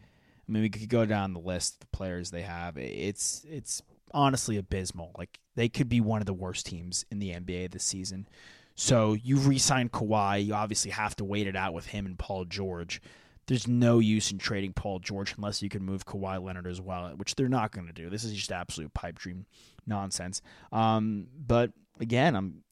I 0.47 0.51
mean, 0.51 0.63
we 0.63 0.69
could 0.69 0.87
go 0.87 1.05
down 1.05 1.33
the 1.33 1.39
list 1.39 1.75
of 1.75 1.79
the 1.81 1.97
players 1.97 2.31
they 2.31 2.43
have. 2.43 2.77
It's 2.77 3.45
it's 3.49 3.81
honestly 4.13 4.57
abysmal. 4.57 5.11
Like 5.17 5.39
they 5.55 5.67
could 5.67 5.89
be 5.89 5.99
one 5.99 6.21
of 6.21 6.25
the 6.25 6.33
worst 6.33 6.65
teams 6.67 7.05
in 7.11 7.19
the 7.19 7.31
NBA 7.31 7.71
this 7.71 7.83
season. 7.83 8.27
So 8.75 9.13
you 9.13 9.37
re-sign 9.37 9.89
Kawhi, 9.89 10.45
you 10.45 10.53
obviously 10.53 10.91
have 10.91 11.15
to 11.15 11.25
wait 11.25 11.47
it 11.47 11.55
out 11.55 11.73
with 11.73 11.87
him 11.87 12.05
and 12.05 12.17
Paul 12.17 12.45
George 12.45 13.01
there's 13.47 13.67
no 13.67 13.99
use 13.99 14.31
in 14.31 14.37
trading 14.37 14.73
Paul 14.73 14.99
George 14.99 15.33
unless 15.37 15.61
you 15.61 15.69
can 15.69 15.83
move 15.83 16.05
Kawhi 16.05 16.43
Leonard 16.43 16.67
as 16.67 16.81
well, 16.81 17.09
which 17.15 17.35
they're 17.35 17.47
not 17.47 17.71
going 17.71 17.87
to 17.87 17.93
do. 17.93 18.09
This 18.09 18.23
is 18.23 18.33
just 18.33 18.51
absolute 18.51 18.93
pipe 18.93 19.17
dream 19.17 19.45
nonsense. 19.85 20.41
Um, 20.71 21.27
but 21.35 21.71
again, 21.99 22.35
I'm 22.35 22.63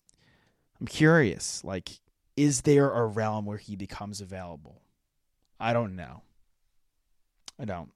I'm 0.80 0.88
curious. 0.88 1.64
Like, 1.64 1.90
is 2.36 2.62
there 2.62 2.92
a 2.92 3.06
realm 3.06 3.46
where 3.46 3.58
he 3.58 3.78
becomes 3.78 4.20
available? 4.20 4.82
I 5.60 5.72
don't 5.72 5.96
know. 5.96 6.24
I 7.58 7.64
don't. 7.64 7.92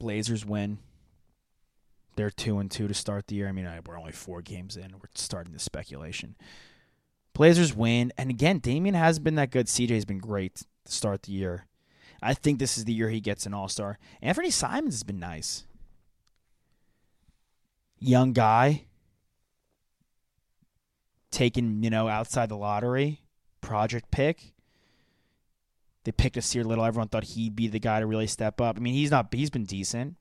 Blazers 0.00 0.44
win. 0.44 0.78
They're 2.16 2.30
two 2.30 2.58
and 2.58 2.68
two 2.68 2.88
to 2.88 2.94
start 2.94 3.28
the 3.28 3.36
year. 3.36 3.48
I 3.48 3.52
mean, 3.52 3.68
we're 3.86 3.98
only 3.98 4.10
four 4.10 4.42
games 4.42 4.76
in. 4.76 4.90
We're 4.92 5.08
starting 5.14 5.52
the 5.52 5.60
speculation. 5.60 6.34
Blazers 7.32 7.72
win, 7.72 8.12
and 8.18 8.30
again, 8.30 8.58
Damian 8.58 8.96
hasn't 8.96 9.22
been 9.22 9.36
that 9.36 9.52
good. 9.52 9.66
CJ's 9.66 10.04
been 10.04 10.18
great 10.18 10.64
to 10.88 10.94
start 10.94 11.22
the 11.22 11.32
year. 11.32 11.66
I 12.20 12.34
think 12.34 12.58
this 12.58 12.76
is 12.76 12.84
the 12.84 12.92
year 12.92 13.10
he 13.10 13.20
gets 13.20 13.46
an 13.46 13.54
All 13.54 13.68
Star. 13.68 13.98
Anthony 14.20 14.50
Simons 14.50 14.94
has 14.94 15.02
been 15.02 15.20
nice. 15.20 15.64
Young 18.00 18.32
guy, 18.32 18.84
taken 21.30 21.82
you 21.82 21.90
know 21.90 22.08
outside 22.08 22.48
the 22.48 22.56
lottery, 22.56 23.22
project 23.60 24.10
pick. 24.10 24.52
They 26.04 26.12
picked 26.12 26.36
Nassir 26.36 26.64
Little. 26.64 26.84
Everyone 26.84 27.08
thought 27.08 27.24
he'd 27.24 27.54
be 27.54 27.68
the 27.68 27.80
guy 27.80 28.00
to 28.00 28.06
really 28.06 28.26
step 28.26 28.60
up. 28.60 28.76
I 28.76 28.80
mean, 28.80 28.94
he's 28.94 29.10
not. 29.10 29.32
He's 29.32 29.50
been 29.50 29.64
decent, 29.64 30.16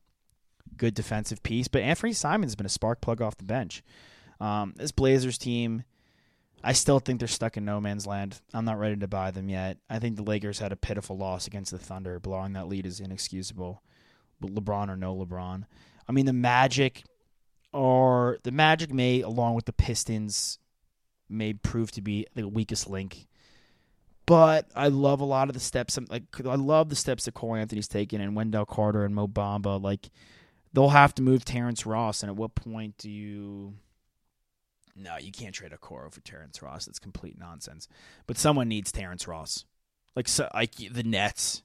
good 0.76 0.94
defensive 0.94 1.42
piece. 1.44 1.68
But 1.68 1.82
Anthony 1.82 2.14
Simons 2.14 2.52
has 2.52 2.56
been 2.56 2.66
a 2.66 2.70
spark 2.70 3.00
plug 3.00 3.22
off 3.22 3.38
the 3.38 3.46
bench. 3.46 3.84
Um, 4.40 4.74
this 4.78 4.92
Blazers 4.92 5.38
team 5.38 5.84
I 6.64 6.74
still 6.74 7.00
think 7.00 7.20
they're 7.20 7.28
stuck 7.28 7.56
in 7.56 7.66
no 7.66 7.80
man's 7.80 8.08
land. 8.08 8.42
I'm 8.54 8.66
not 8.66 8.80
ready 8.80 8.96
to 8.98 9.08
buy 9.08 9.32
them 9.32 9.48
yet. 9.50 9.78
I 9.90 10.00
think 10.00 10.16
the 10.16 10.24
Lakers 10.24 10.60
had 10.60 10.72
a 10.72 10.76
pitiful 10.78 11.18
loss 11.18 11.48
against 11.48 11.72
the 11.72 11.78
Thunder. 11.78 12.20
Blowing 12.20 12.54
that 12.54 12.68
lead 12.68 12.86
is 12.86 13.00
inexcusable. 13.00 13.82
LeBron 14.42 14.90
or 14.90 14.98
no 14.98 15.16
LeBron. 15.16 15.66
I 16.08 16.12
mean, 16.12 16.26
the 16.26 16.34
Magic 16.34 17.04
or 17.74 18.40
the 18.44 18.52
Magic 18.52 18.92
may, 18.92 19.22
along 19.22 19.56
with 19.56 19.66
the 19.66 19.74
Pistons, 19.74 20.60
may 21.30 21.54
prove 21.54 21.92
to 21.92 22.02
be 22.02 22.26
the 22.34 22.48
weakest 22.48 22.90
link. 22.90 23.28
But 24.26 24.70
I 24.76 24.90
love 24.90 25.22
a 25.22 25.26
lot 25.26 25.48
of 25.48 25.54
the 25.54 25.60
steps. 25.60 25.98
Um, 25.98 26.06
like 26.10 26.24
I 26.46 26.56
love 26.56 26.90
the 26.90 26.96
steps 26.96 27.26
that 27.26 27.34
Cole 27.34 27.56
Anthony's 27.56 27.88
taken 27.88 28.20
and 28.20 28.36
Wendell 28.36 28.66
Carter 28.66 29.06
and 29.06 29.16
Mo 29.16 29.28
Bamba. 29.28 29.82
Like 29.82 30.10
they'll 30.74 30.90
have 30.90 31.16
to 31.16 31.22
move 31.22 31.46
Terrence 31.46 31.86
Ross. 31.86 32.24
And 32.24 32.30
at 32.30 32.36
what 32.36 32.56
point 32.56 32.98
do 32.98 33.10
you? 33.10 33.76
No, 34.98 35.18
you 35.18 35.32
can't 35.32 35.54
trade 35.54 35.74
a 35.74 35.78
Okoro 35.78 36.12
for 36.12 36.22
Terrence 36.22 36.62
Ross. 36.62 36.86
That's 36.86 37.00
complete 37.00 37.38
nonsense. 37.40 37.88
But 38.26 38.38
someone 38.38 38.68
needs 38.68 38.92
Terrence 38.92 39.28
Ross. 39.28 39.66
Like 40.16 40.28
so, 40.28 40.50
like 40.54 40.76
the 40.76 41.04
Nets. 41.04 41.64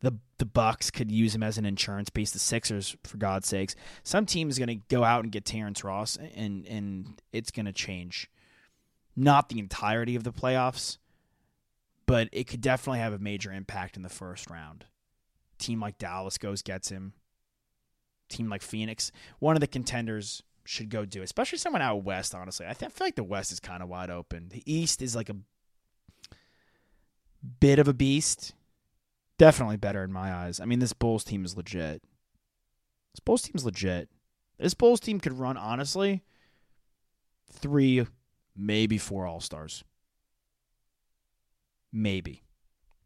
The 0.00 0.16
the 0.38 0.46
Bucks 0.46 0.92
could 0.92 1.10
use 1.10 1.34
him 1.34 1.42
as 1.42 1.58
an 1.58 1.64
insurance 1.64 2.08
piece. 2.08 2.30
The 2.30 2.38
Sixers, 2.38 2.96
for 3.02 3.16
God's 3.16 3.48
sakes, 3.48 3.74
some 4.04 4.26
team 4.26 4.48
is 4.48 4.56
going 4.56 4.68
to 4.68 4.86
go 4.88 5.02
out 5.02 5.24
and 5.24 5.32
get 5.32 5.44
Terrence 5.44 5.82
Ross, 5.82 6.16
and 6.16 6.64
and 6.66 7.20
it's 7.32 7.50
going 7.50 7.66
to 7.66 7.72
change. 7.72 8.30
Not 9.16 9.48
the 9.48 9.58
entirety 9.58 10.14
of 10.14 10.22
the 10.22 10.32
playoffs, 10.32 10.98
but 12.06 12.28
it 12.30 12.44
could 12.46 12.60
definitely 12.60 13.00
have 13.00 13.12
a 13.12 13.18
major 13.18 13.52
impact 13.52 13.96
in 13.96 14.04
the 14.04 14.08
first 14.08 14.48
round. 14.48 14.84
Team 15.58 15.80
like 15.80 15.98
Dallas 15.98 16.38
goes 16.38 16.62
gets 16.62 16.90
him. 16.90 17.14
Team 18.28 18.48
like 18.48 18.62
Phoenix, 18.62 19.10
one 19.40 19.56
of 19.56 19.60
the 19.60 19.66
contenders 19.66 20.44
should 20.68 20.90
go 20.90 21.06
do, 21.06 21.22
especially 21.22 21.56
someone 21.56 21.80
out 21.80 22.04
west. 22.04 22.34
Honestly, 22.34 22.66
I, 22.66 22.74
th- 22.74 22.90
I 22.90 22.92
feel 22.92 23.06
like 23.06 23.14
the 23.14 23.24
West 23.24 23.52
is 23.52 23.58
kind 23.58 23.82
of 23.82 23.88
wide 23.88 24.10
open. 24.10 24.50
The 24.50 24.62
East 24.70 25.00
is 25.00 25.16
like 25.16 25.30
a 25.30 25.36
bit 27.58 27.78
of 27.78 27.88
a 27.88 27.94
beast. 27.94 28.52
Definitely 29.38 29.78
better 29.78 30.04
in 30.04 30.12
my 30.12 30.30
eyes. 30.30 30.60
I 30.60 30.66
mean, 30.66 30.80
this 30.80 30.92
Bulls 30.92 31.24
team 31.24 31.46
is 31.46 31.56
legit. 31.56 32.02
This 33.14 33.20
Bulls 33.24 33.42
team 33.42 33.54
is 33.54 33.64
legit. 33.64 34.10
This 34.58 34.74
Bulls 34.74 35.00
team 35.00 35.20
could 35.20 35.38
run 35.38 35.56
honestly 35.56 36.22
three, 37.50 38.06
maybe 38.54 38.98
four 38.98 39.26
All 39.26 39.40
Stars. 39.40 39.84
Maybe, 41.90 42.42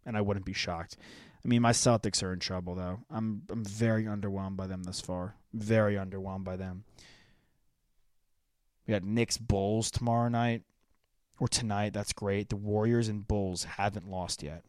and 0.04 0.16
I 0.16 0.20
wouldn't 0.20 0.46
be 0.46 0.52
shocked. 0.52 0.96
I 1.44 1.48
mean, 1.48 1.62
my 1.62 1.70
Celtics 1.70 2.24
are 2.24 2.32
in 2.32 2.40
trouble 2.40 2.74
though. 2.74 3.02
I'm 3.08 3.42
I'm 3.48 3.64
very 3.64 4.06
underwhelmed 4.06 4.56
by 4.56 4.66
them 4.66 4.82
thus 4.82 5.00
far. 5.00 5.36
Very 5.52 5.94
underwhelmed 5.94 6.42
by 6.42 6.56
them. 6.56 6.82
We 8.86 8.92
got 8.92 9.04
Knicks 9.04 9.38
Bulls 9.38 9.90
tomorrow 9.90 10.28
night 10.28 10.62
or 11.38 11.48
tonight. 11.48 11.92
That's 11.92 12.12
great. 12.12 12.48
The 12.48 12.56
Warriors 12.56 13.08
and 13.08 13.26
Bulls 13.26 13.64
haven't 13.64 14.08
lost 14.08 14.42
yet. 14.42 14.64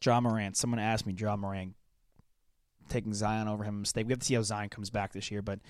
John 0.00 0.22
Morant. 0.22 0.56
Someone 0.56 0.80
asked 0.80 1.06
me, 1.06 1.12
John 1.12 1.40
Morant 1.40 1.74
taking 2.88 3.14
Zion 3.14 3.48
over 3.48 3.64
him 3.64 3.80
mistake. 3.80 4.06
We 4.06 4.12
have 4.12 4.20
to 4.20 4.26
see 4.26 4.34
how 4.34 4.42
Zion 4.42 4.68
comes 4.68 4.90
back 4.90 5.12
this 5.12 5.30
year, 5.30 5.42
but 5.42 5.60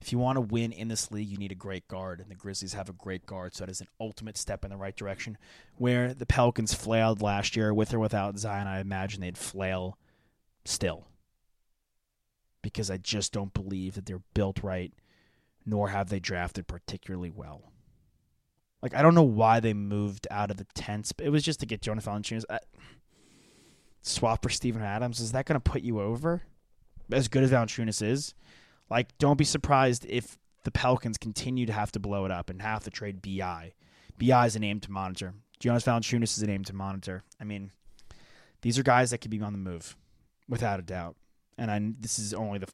if 0.00 0.10
you 0.10 0.18
want 0.18 0.36
to 0.36 0.40
win 0.40 0.72
in 0.72 0.88
this 0.88 1.12
league, 1.12 1.28
you 1.28 1.36
need 1.36 1.52
a 1.52 1.56
great 1.56 1.86
guard, 1.86 2.20
and 2.20 2.28
the 2.28 2.34
Grizzlies 2.34 2.72
have 2.72 2.88
a 2.88 2.94
great 2.94 3.24
guard, 3.24 3.54
so 3.54 3.64
that 3.64 3.70
is 3.70 3.80
an 3.80 3.86
ultimate 4.00 4.36
step 4.36 4.64
in 4.64 4.70
the 4.70 4.76
right 4.76 4.96
direction. 4.96 5.38
Where 5.76 6.12
the 6.12 6.26
Pelicans 6.26 6.74
flailed 6.74 7.22
last 7.22 7.54
year, 7.54 7.72
with 7.72 7.94
or 7.94 8.00
without 8.00 8.38
Zion, 8.38 8.66
I 8.66 8.80
imagine 8.80 9.20
they'd 9.20 9.38
flail 9.38 9.98
still. 10.64 11.06
Because 12.62 12.90
I 12.90 12.96
just 12.96 13.32
don't 13.32 13.54
believe 13.54 13.94
that 13.94 14.06
they're 14.06 14.22
built 14.34 14.64
right, 14.64 14.92
nor 15.64 15.88
have 15.88 16.08
they 16.08 16.20
drafted 16.20 16.66
particularly 16.66 17.30
well. 17.30 17.72
Like 18.82 18.94
I 18.94 19.02
don't 19.02 19.14
know 19.14 19.22
why 19.22 19.60
they 19.60 19.74
moved 19.74 20.26
out 20.30 20.50
of 20.50 20.56
the 20.56 20.66
tents, 20.74 21.12
but 21.12 21.26
it 21.26 21.30
was 21.30 21.42
just 21.42 21.60
to 21.60 21.66
get 21.66 21.82
Jonas 21.82 22.06
Valanciunas. 22.06 22.44
I, 22.50 22.58
swap 24.02 24.42
for 24.42 24.48
Steven 24.48 24.82
Adams. 24.82 25.20
Is 25.20 25.32
that 25.32 25.46
going 25.46 25.60
to 25.60 25.70
put 25.70 25.82
you 25.82 26.00
over? 26.00 26.42
As 27.10 27.28
good 27.28 27.44
as 27.44 27.50
Valanciunas 27.50 28.02
is, 28.02 28.34
like 28.90 29.16
don't 29.18 29.38
be 29.38 29.44
surprised 29.44 30.06
if 30.08 30.38
the 30.64 30.70
Pelicans 30.70 31.18
continue 31.18 31.66
to 31.66 31.72
have 31.72 31.92
to 31.92 32.00
blow 32.00 32.24
it 32.24 32.30
up 32.30 32.50
and 32.50 32.62
have 32.62 32.84
to 32.84 32.90
trade 32.90 33.22
Bi. 33.22 33.72
Bi 34.20 34.46
is 34.46 34.56
a 34.56 34.60
name 34.60 34.80
to 34.80 34.90
monitor. 34.90 35.34
Jonas 35.58 35.84
Valanciunas 35.84 36.36
is 36.36 36.42
a 36.42 36.46
name 36.46 36.64
to 36.64 36.74
monitor. 36.74 37.22
I 37.40 37.44
mean, 37.44 37.70
these 38.62 38.78
are 38.78 38.82
guys 38.82 39.10
that 39.10 39.18
could 39.18 39.30
be 39.30 39.40
on 39.40 39.52
the 39.52 39.58
move, 39.58 39.96
without 40.48 40.80
a 40.80 40.82
doubt. 40.82 41.16
And 41.58 41.70
I, 41.70 41.80
this 42.00 42.18
is 42.18 42.32
only 42.32 42.58
the 42.58 42.68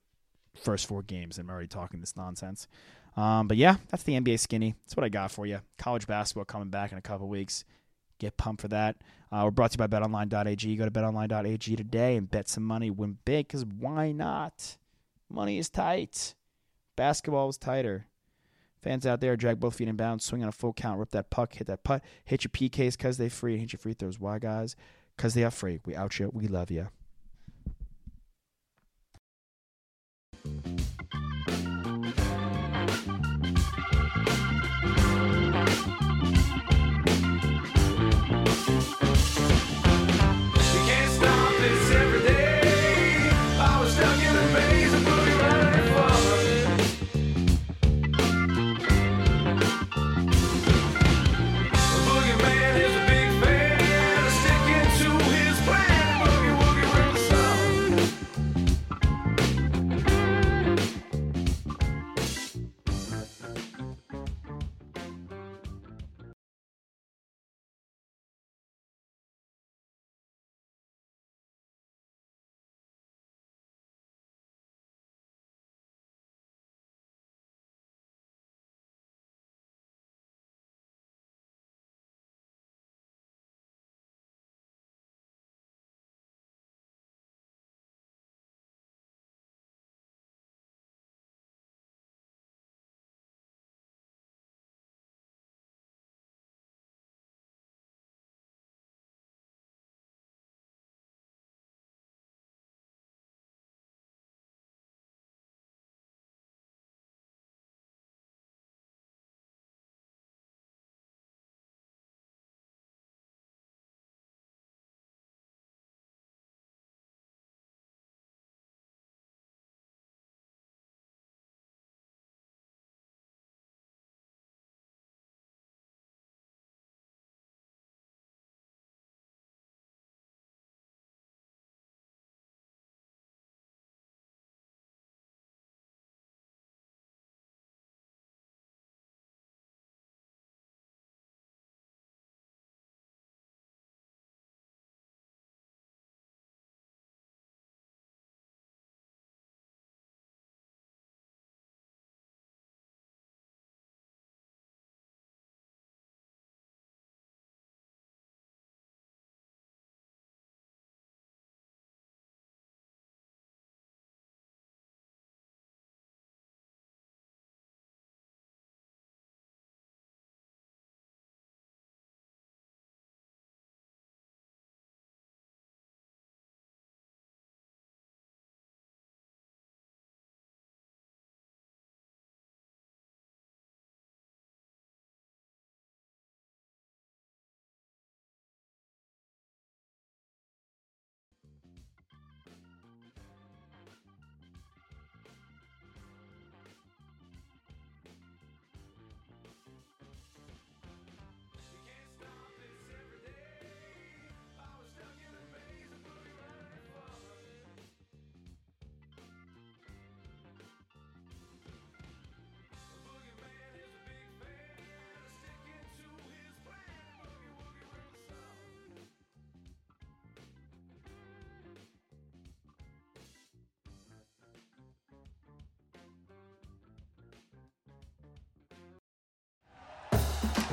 first 0.54 0.86
four 0.86 1.02
games, 1.02 1.38
and 1.38 1.48
I'm 1.48 1.52
already 1.52 1.68
talking 1.68 2.00
this 2.00 2.16
nonsense. 2.16 2.68
Um, 3.16 3.48
but 3.48 3.56
yeah, 3.56 3.76
that's 3.88 4.04
the 4.04 4.14
NBA 4.14 4.38
skinny. 4.38 4.74
That's 4.84 4.96
what 4.96 5.04
I 5.04 5.08
got 5.08 5.32
for 5.32 5.46
you. 5.46 5.60
College 5.76 6.06
basketball 6.06 6.44
coming 6.44 6.68
back 6.68 6.92
in 6.92 6.98
a 6.98 7.02
couple 7.02 7.28
weeks. 7.28 7.64
Get 8.18 8.36
pumped 8.36 8.62
for 8.62 8.68
that. 8.68 8.96
Uh, 9.30 9.42
we're 9.44 9.50
brought 9.50 9.72
to 9.72 9.74
you 9.78 9.86
by 9.86 9.98
betonline.ag. 9.98 10.76
Go 10.76 10.84
to 10.84 10.90
betonline.ag 10.90 11.76
today 11.76 12.16
and 12.16 12.30
bet 12.30 12.48
some 12.48 12.64
money. 12.64 12.90
Win 12.90 13.18
big 13.24 13.48
because 13.48 13.64
why 13.64 14.12
not? 14.12 14.76
Money 15.28 15.58
is 15.58 15.68
tight. 15.68 16.34
Basketball 16.96 17.48
is 17.48 17.58
tighter. 17.58 18.06
Fans 18.82 19.06
out 19.06 19.20
there, 19.20 19.36
drag 19.36 19.58
both 19.58 19.74
feet 19.76 19.88
in 19.88 19.96
bounds, 19.96 20.24
swing 20.24 20.42
on 20.42 20.48
a 20.48 20.52
full 20.52 20.72
count, 20.72 21.00
rip 21.00 21.10
that 21.10 21.30
puck, 21.30 21.54
hit 21.54 21.66
that 21.66 21.82
putt, 21.82 22.02
hit 22.24 22.44
your 22.44 22.50
PKs 22.50 22.96
because 22.96 23.18
they 23.18 23.28
free, 23.28 23.54
and 23.54 23.60
hit 23.60 23.72
your 23.72 23.78
free 23.78 23.92
throws. 23.92 24.20
Why, 24.20 24.38
guys? 24.38 24.76
Because 25.16 25.34
they 25.34 25.42
are 25.42 25.50
free. 25.50 25.80
We 25.84 25.96
out 25.96 26.18
you. 26.18 26.30
We 26.32 26.46
love 26.46 26.70
you. 26.70 26.78
You 26.78 26.88
Thank 30.48 30.80
you. 30.80 30.87